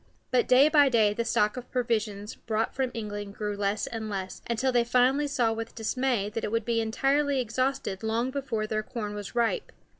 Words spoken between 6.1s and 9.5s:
that it would be entirely exhausted long before their corn was